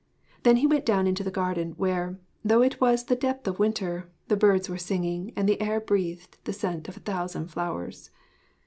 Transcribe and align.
Then 0.41 0.55
he 0.57 0.65
went 0.65 0.83
down 0.83 1.05
into 1.05 1.23
the 1.23 1.29
garden, 1.29 1.73
where 1.77 2.17
though 2.43 2.63
it 2.63 2.81
was 2.81 3.03
the 3.03 3.15
depth 3.15 3.47
of 3.47 3.59
winter 3.59 4.09
the 4.29 4.35
birds 4.35 4.67
were 4.67 4.79
singing 4.79 5.31
and 5.35 5.47
the 5.47 5.61
air 5.61 5.79
breathed 5.79 6.39
the 6.45 6.53
scent 6.53 6.89
of 6.89 6.97
a 6.97 7.01
thousand 7.01 7.49
flowers. 7.49 8.09